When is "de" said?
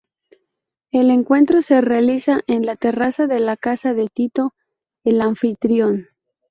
3.27-3.39, 3.93-4.07